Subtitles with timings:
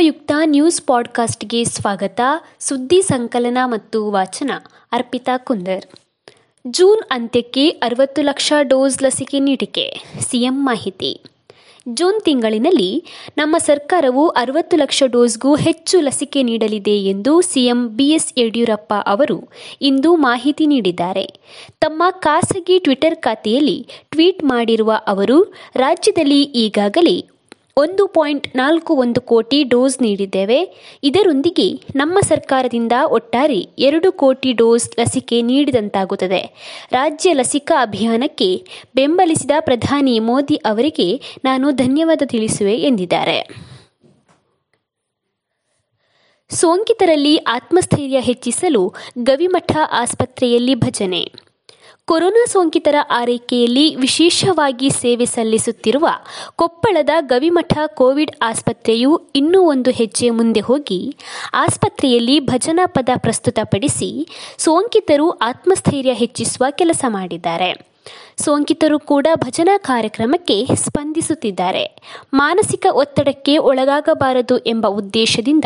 [0.00, 2.20] ಉಪಯುಕ್ತ ನ್ಯೂಸ್ ಪಾಡ್ಕಾಸ್ಟ್ಗೆ ಸ್ವಾಗತ.
[2.60, 4.50] ಸುದ್ದಿ ಸಂಕಲನ ಮತ್ತು ವಾಚನ,
[4.92, 5.84] ಅರ್ಪಿತಾ ಕುಂದರ್.
[6.66, 11.20] ಜೂನ್ ಅಂತ್ಯಕ್ಕೆ ಅರವತ್ತು ಲಕ್ಷ ಡೋಸ್ ಲಸಿಕೆ ನೀಡಿಕೆ, ಸಿಎಂ ಮಾಹಿತಿ.
[11.88, 13.04] ಜೂನ್ ತಿಂಗಳಿನಲ್ಲಿ
[13.38, 19.48] ನಮ್ಮ ಸರ್ಕಾರವು ಅರವತ್ತು ಲಕ್ಷ ಡೋಸ್ಗೂ ಹೆಚ್ಚು ಲಸಿಕೆ ನೀಡಲಿದೆ ಎಂದು ಸಿಎಂ ಬಿಎಸ್ ಯಡಿಯೂರಪ್ಪ ಅವರು
[19.82, 21.26] ಇಂದು ಮಾಹಿತಿ ನೀಡಿದ್ದಾರೆ.
[21.80, 27.26] ತಮ್ಮ ಖಾಸಗಿ ಟ್ವಿಟರ್ ಖಾತೆಯಲ್ಲಿ ಟ್ವೀಟ್ ಮಾಡಿರುವ ಅವರು, ರಾಜ್ಯದಲ್ಲಿ ಈಗಾಗಲೇ
[27.76, 30.90] ಒಂದು ಪಾಯಿಂಟ್ ನಾಲ್ಕು ಒಂದು ಕೋಟಿ ಡೋಸ್ ನೀಡಿದ್ದೇವೆ.
[31.02, 36.54] ಇದರೊಂದಿಗೆ ನಮ್ಮ ಸರ್ಕಾರದಿಂದ ಒಟ್ಟಾರೆ ಎರಡು ಕೋಟಿ ಡೋಸ್ ಲಸಿಕೆ ನೀಡಿದಂತಾಗುತ್ತದೆ.
[36.92, 43.70] ರಾಜ್ಯ ಲಸಿಕಾ ಅಭಿಯಾನಕ್ಕೆ ಬೆಂಬಲಿಸಿದ ಪ್ರಧಾನಿ ಮೋದಿ ಅವರಿಗೆ ನಾನು ಧನ್ಯವಾದ ತಿಳಿಸುವೆ ಎಂದಿದ್ದಾರೆ.
[46.50, 51.49] ಸೋಂಕಿತರಲ್ಲಿ ಆತ್ಮಸ್ಥೈರ್ಯ ಹೆಚ್ಚಿಸಲು ಗವಿಮಠ ಆಸ್ಪತ್ರೆಯಲ್ಲಿ ಭಜನೆ.
[52.10, 56.08] ಕೊರೋನಾ ಸೋಂಕಿತರ ಆರೈಕೆಯಲ್ಲಿ ವಿಶೇಷವಾಗಿ ಸೇವೆ ಸಲ್ಲಿಸುತ್ತಿರುವ
[56.56, 61.16] ಕೊಪ್ಪಳದ ಗವಿಮಠ ಕೋವಿಡ್ ಆಸ್ಪತ್ರೆಯು ಇನ್ನೂ ಒಂದು ಹೆಜ್ಜೆ ಮುಂದೆ ಹೋಗಿ
[61.54, 67.89] ಆಸ್ಪತ್ರೆಯಲ್ಲಿ ಭಜನಾ ಪದ ಪ್ರಸ್ತುತಪಡಿಸಿ ಸೋಂಕಿತರು ಆತ್ಮಸ್ಥೈರ್ಯ ಹೆಚ್ಚಿಸುವ ಕೆಲಸ ಮಾಡಿದ್ದಾರೆ.
[68.44, 71.84] ಸೋಂಕಿತರು ಕೂಡ ಭಜನಾ ಕಾರ್ಯಕ್ರಮಕ್ಕೆ ಸ್ಪಂದಿಸುತ್ತಿದ್ದಾರೆ.
[72.34, 75.64] ಮಾನಸಿಕ ಒತ್ತಡಕ್ಕೆ ಒಳಗಾಗಬಾರದು ಎಂಬ ಉದ್ದೇಶದಿಂದ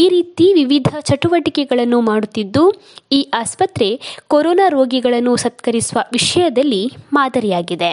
[0.00, 2.64] ಈ ರೀತಿ ವಿವಿಧ ಚಟುವಟಿಕೆಗಳನ್ನು ಮಾಡುತ್ತಿದ್ದು,
[3.12, 3.90] ಈ ಆಸ್ಪತ್ರೆ
[4.28, 7.92] ಕೊರೋನಾ ರೋಗಿಗಳನ್ನು ಸತ್ಕರಿಸುವ ವಿಷಯದಲ್ಲಿ ಮಾದರಿಯಾಗಿದೆ.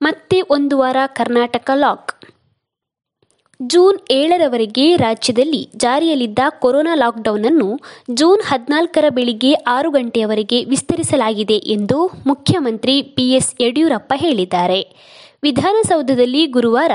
[0.00, 2.10] ಮತ್ತೆ ಒಂದು ವಾರ ಕರ್ನಾಟಕ ಲಾಕ್
[3.60, 7.68] ಜೂನ್ ಏಳರವರೆಗೆ ರಾಜ್ಯದಲ್ಲಿ ಜಾರಿಯಲ್ಲಿದ್ದ ಕೊರೋನಾ ಲಾಕ್ಡೌನ್ ಅನ್ನು
[8.14, 14.80] ಜೂನ್ ಹದಿನಾಲ್ಕರ ಬೆಳಿಗ್ಗೆ ಆರು ಗಂಟೆಯವರೆಗೆ ವಿಸ್ತರಿಸಲಾಗಿದೆ ಎಂದು ಮುಖ್ಯಮಂತ್ರಿ ಬಿಎಸ್ ಯಡಿಯೂರಪ್ಪ ಹೇಳಿದ್ದಾರೆ.
[15.42, 16.92] ವಿಧಾನಸೌಧದಲ್ಲಿ ಗುರುವಾರ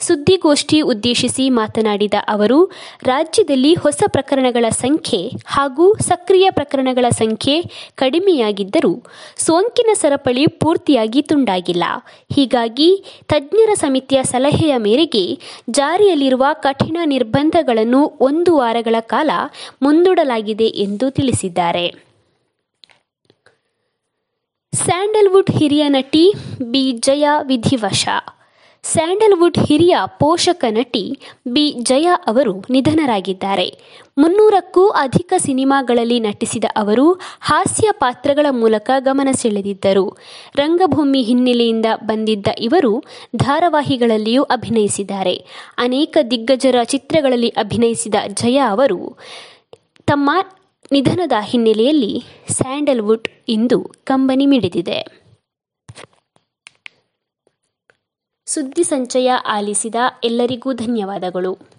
[0.00, 7.62] ಸುದ್ದಿಗೋಷ್ಠಿ ಉದ್ದೇಶಿಸಿ ಮಾತನಾಡಿದ ಅವರು, ರಾಜ್ಯದಲ್ಲಿ ಹೊಸ ಪ್ರಕರಣಗಳ ಸಂಖ್ಯೆ ಹಾಗೂ ಸಕ್ರಿಯ ಪ್ರಕರಣಗಳ ಸಂಖ್ಯೆ
[7.94, 9.02] ಕಡಿಮೆಯಾಗಿದ್ದರೂ
[9.36, 11.84] ಸೋಂಕಿನ ಸರಪಳಿ ಪೂರ್ತಿಯಾಗಿ ತುಂಡಾಗಿಲ್ಲ.
[12.34, 15.38] ಹೀಗಾಗಿ ತಜ್ಞರ ಸಮಿತಿಯ ಸಲಹೆಯ ಮೇರೆಗೆ
[15.70, 19.30] ಜಾರಿಯಲ್ಲಿರುವ ಕಠಿಣ ನಿರ್ಬಂಧಗಳನ್ನು ಒಂದು ವಾರಗಳ ಕಾಲ
[19.82, 22.13] ಮುಂದೂಡಲಾಗಿದೆ ಎಂದು ತಿಳಿಸಿದ್ದಾರೆ.
[24.84, 28.08] ಸ್ಯಾಂಡಲ್ವುಡ್ ಹಿರಿಯ ನಟಿ ಬಿ ಜಯ ವಿಧಿವಶ.
[28.82, 31.18] ಸ್ಯಾಂಡಲ್ವುಡ್ ಹಿರಿಯ ಪೋಷಕ ನಟಿ
[31.48, 33.78] ಬಿ ಜಯ ಅವರು ನಿಧನರಾಗಿದ್ದಾರೆ.
[34.18, 40.16] ಮುನ್ನೂರಕ್ಕೂ ಅಧಿಕ ಸಿನಿಮಾಗಳಲ್ಲಿ ನಟಿಸಿದ ಅವರು ಹಾಸ್ಯ ಪಾತ್ರಗಳ ಮೂಲಕ ಗಮನ ಸೆಳೆದಿದ್ದರು.
[40.56, 43.04] ರಂಗಭೂಮಿ ಹಿನ್ನೆಲೆಯಿಂದ ಬಂದಿದ್ದ ಇವರು
[43.36, 45.44] ಧಾರಾವಾಹಿಗಳಲ್ಲಿಯೂ ಅಭಿನಯಿಸಿದ್ದಾರೆ.
[45.78, 49.18] ಅನೇಕ ದಿಗ್ಗಜರ ಚಿತ್ರಗಳಲ್ಲಿ ಅಭಿನಯಿಸಿದ ಜಯ ಅವರು
[50.06, 50.30] ತಮ್ಮ
[50.92, 55.24] ನಿಧನದ ಹಿನ್ನೆಲೆಯಲ್ಲಿ ಸ್ಯಾಂಡಲ್ವುಡ್ ಇಂದು ಕಂಬನಿ ಮಿಡಿದಿದೆ.
[58.46, 61.73] ಸುದ್ದಿ ಸಂಚಯ ಆಲಿಸಿದ ಎಲ್ಲರಿಗೂ ಧನ್ಯವಾದಗಳು.